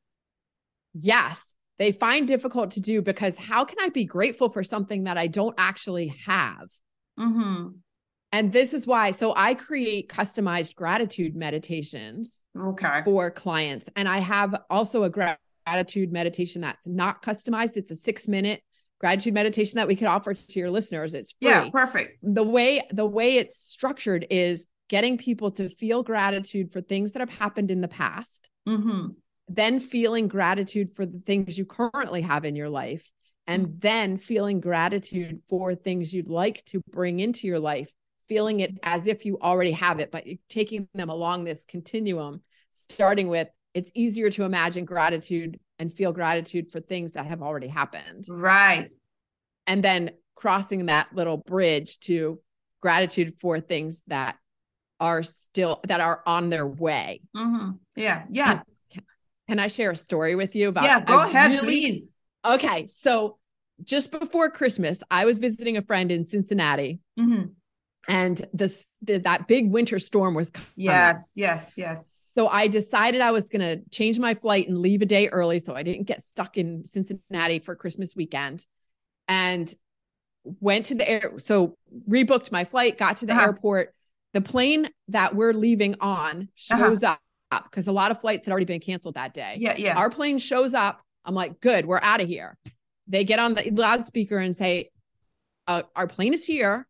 [0.94, 5.18] Yes, they find difficult to do because how can I be grateful for something that
[5.18, 6.68] I don't actually have?
[7.18, 7.68] Mm-hmm.
[8.32, 9.12] And this is why.
[9.12, 13.02] So I create customized gratitude meditations okay.
[13.02, 13.88] for clients.
[13.96, 17.76] And I have also a gratitude meditation that's not customized.
[17.76, 18.62] It's a six minute
[19.00, 21.14] gratitude meditation that we could offer to your listeners.
[21.14, 21.50] It's free.
[21.50, 22.18] Yeah, perfect.
[22.22, 27.20] The way the way it's structured is getting people to feel gratitude for things that
[27.20, 29.08] have happened in the past, mm-hmm.
[29.48, 33.12] then feeling gratitude for the things you currently have in your life,
[33.46, 37.92] and then feeling gratitude for things you'd like to bring into your life,
[38.28, 43.28] feeling it as if you already have it, but taking them along this continuum, starting
[43.28, 48.24] with it's easier to imagine gratitude and feel gratitude for things that have already happened.
[48.28, 48.90] Right.
[49.68, 52.40] And then crossing that little bridge to
[52.82, 54.36] gratitude for things that
[54.98, 57.20] are still that are on their way.
[57.36, 57.70] Mm-hmm.
[57.94, 58.24] Yeah.
[58.30, 58.62] Yeah.
[58.92, 59.02] Can,
[59.48, 62.08] can, I share a story with you about Yeah, go I ahead, really, please.
[62.44, 62.86] Okay.
[62.86, 63.38] So
[63.84, 66.98] just before Christmas, I was visiting a friend in Cincinnati.
[67.16, 67.50] Mm-hmm.
[68.08, 70.68] And this the, that big winter storm was coming.
[70.74, 72.17] Yes, yes, yes.
[72.38, 75.59] So I decided I was going to change my flight and leave a day early
[75.59, 78.64] so I didn't get stuck in Cincinnati for Christmas weekend.
[79.27, 79.74] And
[80.44, 81.33] went to the air.
[81.38, 81.77] So
[82.09, 83.42] rebooked my flight, got to the uh-huh.
[83.42, 83.92] airport.
[84.35, 87.16] The plane that we're leaving on shows uh-huh.
[87.51, 89.57] up because a lot of flights had already been canceled that day.
[89.59, 89.98] Yeah, yeah.
[89.98, 91.03] Our plane shows up.
[91.24, 92.57] I'm like, good, we're out of here.
[93.09, 94.90] They get on the loudspeaker and say,
[95.66, 96.87] uh, our plane is here.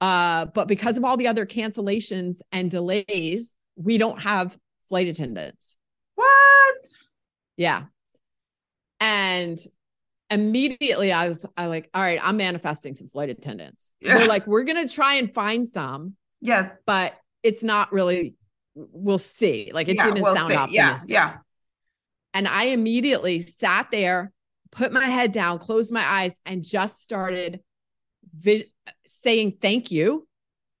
[0.00, 4.56] Uh, but because of all the other cancellations and delays, we don't have
[4.88, 5.76] flight attendants.
[6.14, 6.76] What?
[7.56, 7.84] Yeah.
[9.00, 9.58] And
[10.30, 13.92] immediately I was I like, all right, I'm manifesting some flight attendants.
[14.00, 14.18] Yeah.
[14.18, 16.14] They're like, we're gonna try and find some.
[16.40, 16.70] Yes.
[16.86, 18.34] But it's not really,
[18.74, 19.70] we'll see.
[19.72, 20.56] Like it yeah, didn't we'll sound see.
[20.56, 21.10] optimistic.
[21.10, 21.36] Yeah, yeah.
[22.32, 24.32] And I immediately sat there,
[24.72, 27.60] put my head down, closed my eyes, and just started
[28.36, 28.72] vi-
[29.06, 30.26] saying thank you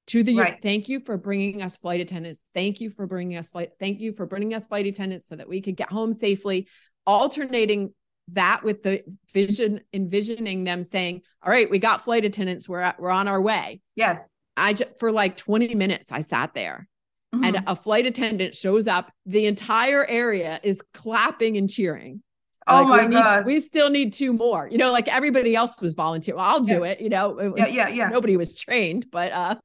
[0.06, 0.58] to the right.
[0.62, 4.12] thank you for bringing us flight attendants thank you for bringing us flight thank you
[4.12, 6.66] for bringing us flight attendants so that we could get home safely
[7.06, 7.92] alternating
[8.32, 12.98] that with the vision envisioning them saying all right we got flight attendants we're at,
[12.98, 16.88] we're on our way yes i just for like 20 minutes i sat there
[17.34, 17.44] mm-hmm.
[17.44, 22.22] and a flight attendant shows up the entire area is clapping and cheering
[22.66, 23.46] Oh like, my we god!
[23.46, 24.66] We still need two more.
[24.70, 26.36] You know, like everybody else was volunteer.
[26.36, 26.92] Well, I'll do yeah.
[26.92, 27.00] it.
[27.00, 28.08] You know, yeah, yeah, yeah.
[28.08, 29.56] Nobody was trained, but uh,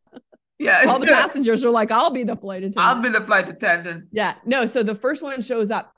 [0.60, 0.86] yeah.
[0.88, 2.86] All the passengers are like, I'll be the flight attendant.
[2.86, 4.06] I'll be the flight attendant.
[4.12, 4.36] Yeah.
[4.46, 5.94] No, so the first one shows up.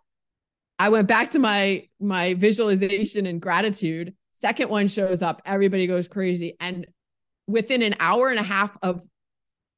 [0.80, 4.14] I went back to my my visualization and gratitude.
[4.34, 6.56] Second one shows up, everybody goes crazy.
[6.60, 6.88] And
[7.48, 9.02] within an hour and a half of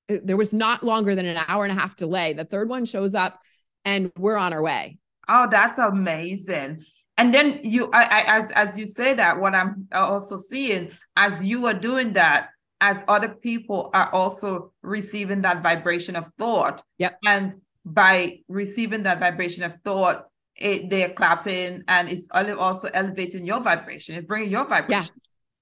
[0.09, 2.33] uh, there was not longer than an hour and a half delay.
[2.33, 3.39] The third one shows up
[3.85, 4.97] and we're on our way.
[5.27, 6.83] Oh, that's amazing.
[7.17, 11.43] And then you I, I as as you say that, what I'm also seeing as
[11.43, 12.49] you are doing that,
[12.83, 16.83] as other people are also receiving that vibration of thought.
[16.97, 17.17] Yep.
[17.25, 20.25] And by receiving that vibration of thought,
[20.57, 24.15] it, they're clapping and it's also elevating your vibration.
[24.15, 25.15] It's bringing your vibration.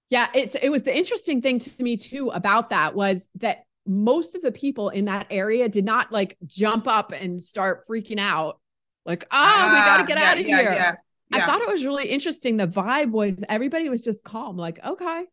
[0.10, 0.27] Yeah.
[0.34, 0.41] Yeah.
[0.41, 4.41] It's, it was the interesting thing to me too about that was that most of
[4.41, 8.60] the people in that area did not like jump up and start freaking out
[9.05, 10.73] like, oh, we ah, got to get out of yeah, here.
[10.73, 10.95] Yeah,
[11.34, 12.57] I thought it was really interesting.
[12.57, 15.25] The vibe was everybody was just calm, like, okay,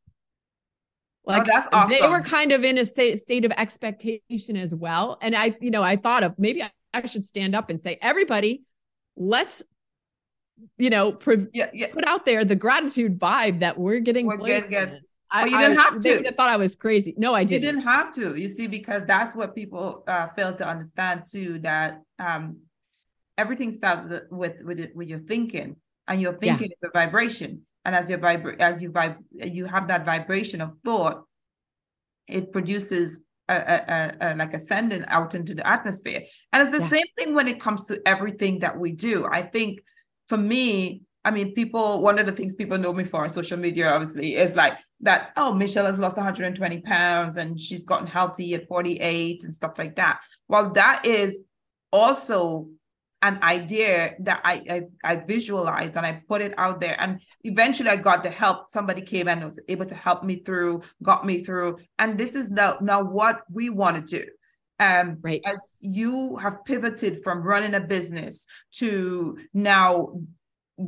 [1.28, 1.94] like oh, that's awesome.
[1.94, 5.18] They were kind of in a state, state of expectation as well.
[5.20, 7.98] And I, you know, I thought of maybe I, I should stand up and say,
[8.00, 8.62] everybody,
[9.14, 9.62] let's,
[10.78, 11.92] you know, pre- yeah, yeah.
[11.92, 14.26] put out there the gratitude vibe that we're getting.
[14.26, 15.00] We're getting good.
[15.30, 16.28] I, you didn't I, have to.
[16.28, 17.14] I thought I was crazy.
[17.18, 17.62] No, I didn't.
[17.62, 18.34] You didn't have to.
[18.34, 21.58] You see, because that's what people uh, fail to understand too.
[21.58, 22.60] That um,
[23.36, 26.88] everything starts with with with your thinking, and your thinking yeah.
[26.88, 30.74] is a vibration and as you vibrate as you vibe you have that vibration of
[30.84, 31.24] thought
[32.28, 36.22] it produces a, a, a, like ascending out into the atmosphere
[36.52, 36.90] and it's the yeah.
[36.90, 39.80] same thing when it comes to everything that we do i think
[40.28, 43.58] for me I mean, people, one of the things people know me for on social
[43.58, 48.54] media, obviously, is like that, oh, Michelle has lost 120 pounds and she's gotten healthy
[48.54, 50.20] at 48 and stuff like that.
[50.46, 51.42] Well, that is
[51.92, 52.68] also
[53.22, 57.00] an idea that I, I, I visualized and I put it out there.
[57.00, 58.70] And eventually I got the help.
[58.70, 61.78] Somebody came and was able to help me through, got me through.
[61.98, 64.30] And this is now, now what we want to do.
[64.80, 65.40] Um, right.
[65.44, 70.20] As you have pivoted from running a business to now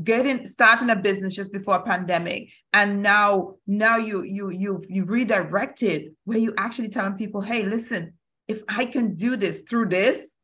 [0.04, 5.04] getting starting a business just before a pandemic and now now you you you you
[5.04, 8.12] redirected where you actually telling people hey listen
[8.46, 10.36] if i can do this through this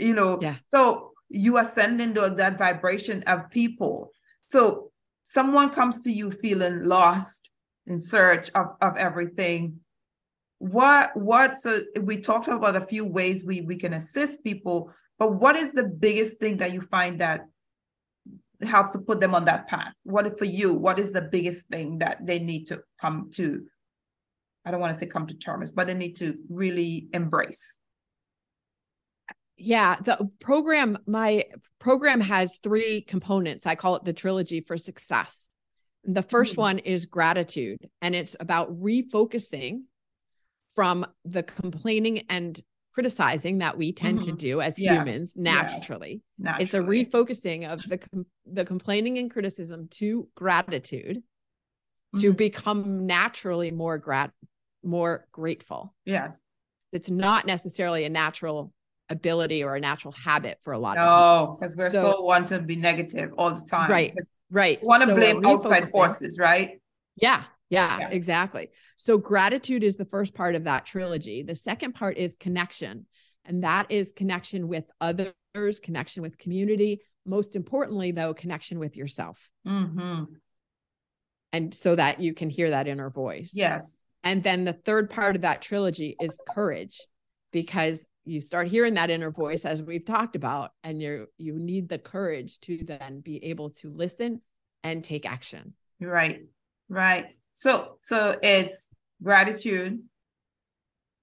[0.00, 4.10] you know yeah so you are sending the, that vibration of people
[4.42, 4.90] so
[5.22, 7.48] someone comes to you feeling lost
[7.86, 9.78] in search of, of everything
[10.58, 15.34] what what so we talked about a few ways we we can assist people but
[15.34, 17.46] what is the biggest thing that you find that
[18.62, 19.94] helps to put them on that path?
[20.02, 20.72] What for you?
[20.72, 23.64] What is the biggest thing that they need to come to?
[24.64, 27.78] I don't want to say come to terms, but they need to really embrace.
[29.60, 31.44] Yeah, the program, my
[31.78, 33.66] program has three components.
[33.66, 35.48] I call it the trilogy for success.
[36.04, 36.60] The 1st mm-hmm.
[36.60, 39.82] one is gratitude, and it's about refocusing
[40.74, 42.58] from the complaining and
[42.92, 44.30] criticizing that we tend mm-hmm.
[44.30, 44.94] to do as yes.
[44.94, 46.22] humans naturally.
[46.38, 46.44] Yes.
[46.44, 46.64] naturally.
[46.64, 52.20] It's a refocusing of the the complaining and criticism to gratitude mm-hmm.
[52.20, 54.32] to become naturally more grat
[54.82, 55.94] more grateful.
[56.04, 56.42] Yes.
[56.92, 58.72] It's not necessarily a natural
[59.10, 61.58] ability or a natural habit for a lot no, of people.
[61.60, 63.90] because we're so, so, want to be negative all the time.
[63.90, 64.14] Right.
[64.50, 64.78] Right.
[64.82, 66.80] Want to so blame outside forces, right?
[67.16, 67.44] Yeah.
[67.68, 68.70] Yeah, yeah, exactly.
[68.96, 71.44] So gratitude is the first part of that trilogy.
[71.44, 73.06] The second part is connection.
[73.44, 75.32] And that is connection with others,
[75.80, 77.02] connection with community.
[77.24, 79.48] Most importantly, though, connection with yourself.
[79.64, 80.24] Mm-hmm.
[81.52, 83.52] And so that you can hear that inner voice.
[83.54, 83.98] Yes.
[84.24, 86.98] And then the third part of that trilogy is courage,
[87.52, 91.88] because you start hearing that inner voice as we've talked about, and you you need
[91.88, 94.40] the courage to then be able to listen
[94.84, 95.74] and take action.
[96.00, 96.42] Right.
[96.88, 97.26] Right.
[97.52, 98.88] So so it's
[99.22, 100.00] gratitude,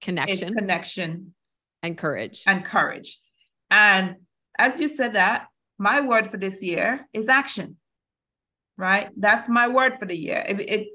[0.00, 1.34] connection, connection,
[1.82, 2.42] and courage.
[2.46, 3.20] And courage.
[3.70, 4.16] And
[4.58, 5.46] as you said that,
[5.78, 7.76] my word for this year is action.
[8.76, 9.08] Right?
[9.16, 10.44] That's my word for the year.
[10.46, 10.88] It, it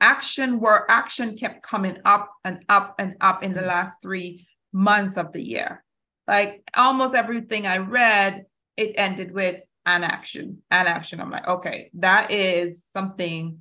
[0.00, 3.68] action where action kept coming up and up and up in the mm-hmm.
[3.68, 5.84] last 3 months of the year.
[6.26, 11.20] Like almost everything I read, it ended with an action, an action.
[11.20, 13.60] I'm like, okay, that is something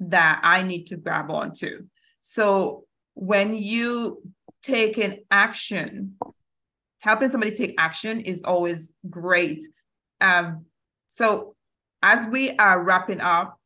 [0.00, 1.86] that I need to grab onto.
[2.20, 4.22] So when you
[4.62, 6.16] take an action,
[7.00, 9.62] helping somebody take action is always great.
[10.20, 10.64] Um,
[11.08, 11.54] so
[12.02, 13.57] as we are wrapping up,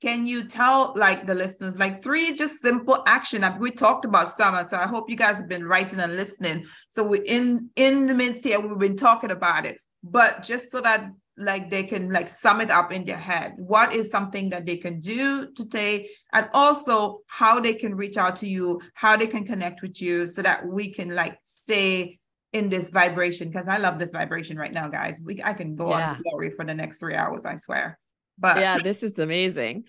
[0.00, 4.64] can you tell like the listeners like three just simple action we talked about summer.
[4.64, 6.66] So i hope you guys have been writing and listening.
[6.88, 9.78] So we're in in the midst here we've been talking about it.
[10.02, 13.94] But just so that like they can like sum it up in their head what
[13.94, 18.46] is something that they can do today and also how they can reach out to
[18.46, 22.18] you how they can connect with you so that we can like stay
[22.52, 23.48] in this vibration.
[23.48, 25.20] Because i love this vibration right now guys.
[25.24, 26.12] We i can go yeah.
[26.12, 27.98] on glory for the next three hours i swear
[28.40, 29.84] but yeah this is amazing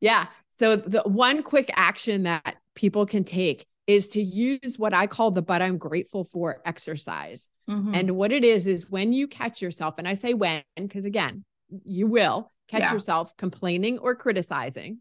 [0.00, 0.26] yeah
[0.58, 5.30] so the one quick action that people can take is to use what I call
[5.30, 7.48] the but I'm grateful for exercise.
[7.68, 7.94] Mm-hmm.
[7.94, 11.44] And what it is, is when you catch yourself, and I say when, because again,
[11.84, 12.92] you will catch yeah.
[12.92, 14.98] yourself complaining or criticizing.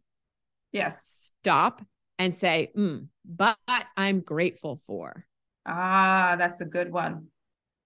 [0.71, 1.29] Yes.
[1.41, 1.81] Stop
[2.17, 3.57] and say, mm, but
[3.97, 5.25] I'm grateful for.
[5.65, 7.27] Ah, that's a good one.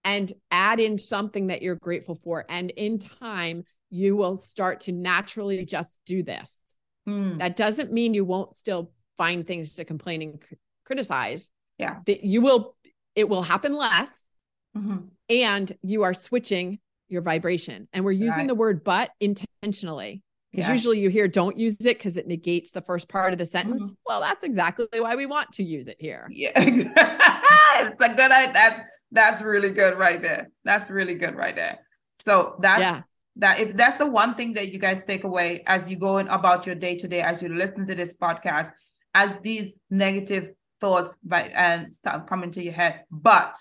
[0.03, 2.45] And add in something that you're grateful for.
[2.47, 6.75] And in time, you will start to naturally just do this.
[7.07, 7.39] Mm.
[7.39, 10.43] That doesn't mean you won't still find things to complain and
[10.85, 12.75] criticize, yeah, that you will,
[13.15, 14.29] it will happen less.
[14.75, 14.97] Mm-hmm.
[15.29, 16.79] And you are switching
[17.09, 17.87] your vibration.
[17.91, 18.47] And we're using right.
[18.47, 20.23] the word but intentionally.
[20.51, 20.79] Because yes.
[20.79, 23.83] usually you hear don't use it because it negates the first part of the sentence.
[23.83, 24.01] Mm-hmm.
[24.05, 26.27] Well, that's exactly why we want to use it here.
[26.29, 26.51] Yeah.
[26.55, 28.17] it's a good.
[28.17, 28.79] That's
[29.11, 30.49] that's really good right there.
[30.65, 31.79] That's really good right there.
[32.15, 33.01] So that's yeah.
[33.37, 36.27] That if that's the one thing that you guys take away as you go in
[36.27, 38.71] about your day to day, as you listen to this podcast,
[39.13, 40.51] as these negative
[40.81, 43.03] thoughts by, and start coming to your head.
[43.09, 43.55] But,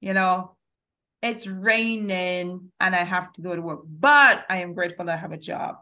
[0.00, 0.56] you know,
[1.22, 5.32] it's raining and I have to go to work, but I am grateful I have
[5.32, 5.76] a job.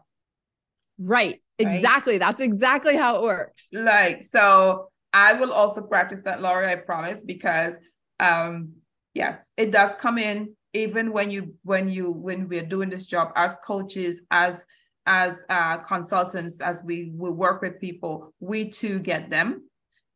[0.97, 1.41] Right.
[1.61, 1.75] right?
[1.75, 2.17] Exactly.
[2.17, 3.67] That's exactly how it works.
[3.71, 7.77] Like, so I will also practice that, Lori, I promise, because
[8.19, 8.73] um,
[9.13, 13.31] yes, it does come in even when you when you when we're doing this job
[13.35, 14.67] as coaches, as
[15.05, 19.63] as uh, consultants, as we, we work with people, we too get them.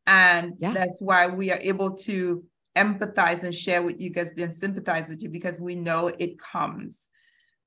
[0.08, 0.74] And yeah.
[0.74, 2.44] that's why we are able to
[2.76, 7.12] empathize and share with you guys and sympathize with you because we know it comes.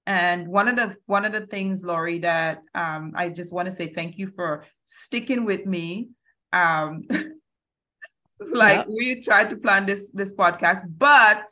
[0.06, 3.72] And one of the one of the things, Lori, that um, I just want to
[3.72, 6.08] say thank you for sticking with me.
[6.52, 8.88] Um, it's like yep.
[8.88, 11.46] we tried to plan this this podcast, but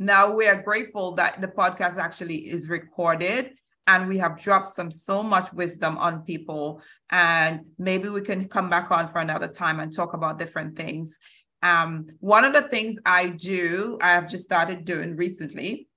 [0.00, 3.50] now we are grateful that the podcast actually is recorded
[3.86, 6.80] and we have dropped some so much wisdom on people.
[7.10, 11.18] And maybe we can come back on for another time and talk about different things.
[11.62, 15.88] Um, one of the things i do i have just started doing recently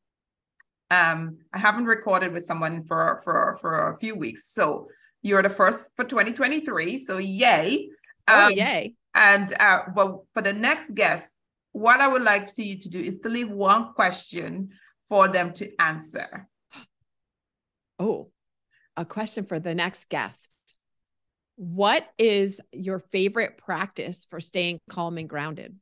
[0.92, 4.48] um, i haven't recorded with someone for for for a few weeks.
[4.48, 4.90] So
[5.22, 7.88] you're the first for 2023 so yay.
[8.28, 8.96] Oh um, yay.
[9.16, 11.34] and uh, well for the next guest
[11.74, 14.70] what i would like to you to do is to leave one question
[15.10, 16.48] for them to answer
[18.00, 18.32] Oh,
[18.98, 20.50] a question for the next guest.
[21.56, 25.76] What is your favorite practice for staying calm and grounded?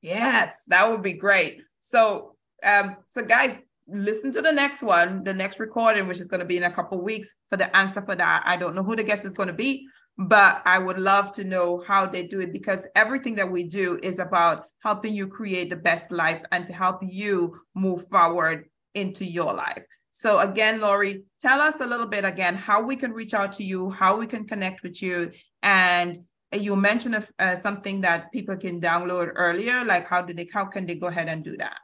[0.00, 1.60] Yes, that would be great.
[1.80, 6.40] So, um, so guys, listen to the next one, the next recording, which is going
[6.40, 8.42] to be in a couple weeks for the answer for that.
[8.46, 9.86] I don't know who the guest is going to be,
[10.18, 14.00] but I would love to know how they do it because everything that we do
[14.02, 18.64] is about helping you create the best life and to help you move forward
[18.94, 19.82] into your life.
[20.10, 23.64] So again, Lori, tell us a little bit again how we can reach out to
[23.64, 26.18] you, how we can connect with you, and
[26.52, 29.84] you mentioned uh, something that people can download earlier.
[29.84, 30.48] Like how do they?
[30.50, 31.76] How can they go ahead and do that?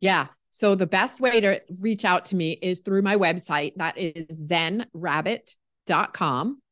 [0.00, 0.28] Yeah.
[0.52, 3.74] So the best way to reach out to me is through my website.
[3.76, 6.62] That is zenrabbit.com.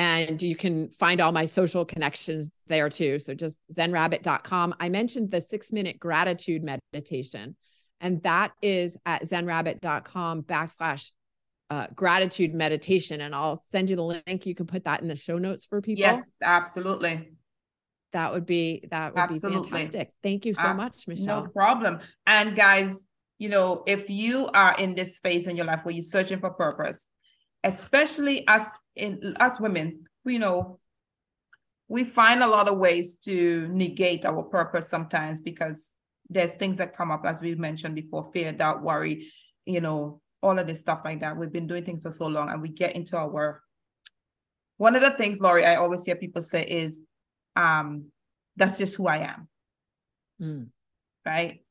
[0.00, 3.18] And you can find all my social connections there too.
[3.18, 4.74] So just zenrabbit.com.
[4.80, 7.54] I mentioned the six minute gratitude meditation.
[8.00, 11.10] And that is at zenrabbit.com backslash
[11.68, 13.20] uh, gratitude meditation.
[13.20, 14.46] And I'll send you the link.
[14.46, 16.00] You can put that in the show notes for people.
[16.00, 17.32] Yes, absolutely.
[18.14, 19.60] That would be that would absolutely.
[19.60, 20.14] be fantastic.
[20.22, 21.44] Thank you so Abs- much, Michelle.
[21.44, 21.98] No problem.
[22.26, 23.06] And guys,
[23.38, 26.52] you know, if you are in this phase in your life where you're searching for
[26.52, 27.06] purpose,
[27.64, 28.64] especially us
[28.96, 30.80] in us women, we know
[31.90, 35.94] we find a lot of ways to negate our purpose sometimes because
[36.30, 39.26] there's things that come up as we mentioned before fear doubt worry
[39.66, 42.48] you know all of this stuff like that we've been doing things for so long
[42.48, 43.60] and we get into our
[44.78, 47.02] one of the things Lori i always hear people say is
[47.56, 48.06] um
[48.56, 49.48] that's just who i am
[50.40, 50.66] mm.
[51.26, 51.64] right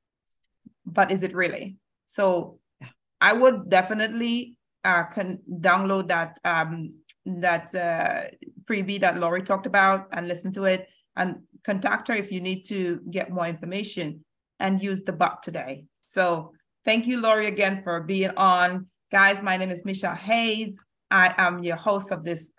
[0.85, 2.87] but is it really so yeah.
[3.21, 6.93] i would definitely uh can download that um
[7.41, 8.23] that uh
[8.65, 12.63] freebie that Lori talked about and listen to it and contact her if you need
[12.65, 14.23] to get more information
[14.59, 15.85] and use the bot today.
[16.07, 16.53] So
[16.85, 18.87] thank you, Lori, again for being on.
[19.11, 20.77] Guys, my name is Michelle Hayes.
[21.11, 22.51] I am your host of this